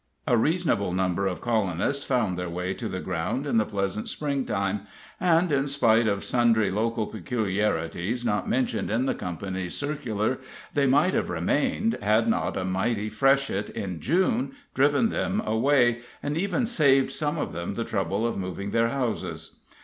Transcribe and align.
A 0.25 0.35
reasonable 0.35 0.93
number 0.93 1.27
of 1.27 1.41
colonists 1.41 2.03
found 2.03 2.35
their 2.35 2.49
way 2.49 2.73
to 2.73 2.89
the 2.89 2.99
ground 3.01 3.45
in 3.45 3.57
the 3.57 3.67
pleasant 3.67 4.09
Spring 4.09 4.45
time, 4.45 4.87
and, 5.19 5.51
in 5.51 5.67
spite 5.67 6.07
of 6.07 6.23
sundry 6.23 6.71
local 6.71 7.05
peculiarities 7.05 8.25
not 8.25 8.49
mentioned 8.49 8.89
in 8.89 9.05
the 9.05 9.13
company's 9.13 9.77
circular, 9.77 10.39
they 10.73 10.87
might 10.87 11.13
have 11.13 11.29
remained, 11.29 11.99
had 12.01 12.27
not 12.27 12.57
a 12.57 12.65
mighty 12.65 13.09
freshet, 13.11 13.69
in 13.69 13.99
June, 13.99 14.53
driven 14.73 15.09
them 15.09 15.39
away, 15.45 16.01
and 16.23 16.35
even 16.35 16.65
saved 16.65 17.11
some 17.11 17.37
of 17.37 17.53
them 17.53 17.75
the 17.75 17.85
trouble 17.85 18.25
of 18.25 18.39
moving 18.39 18.71
their 18.71 18.89
houses. 18.89 19.57